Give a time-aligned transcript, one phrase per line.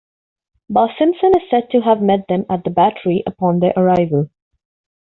[0.67, 4.31] Barsimson is said to have met them at The Battery upon their arrival.